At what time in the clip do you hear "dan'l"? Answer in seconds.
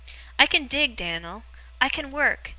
0.95-1.43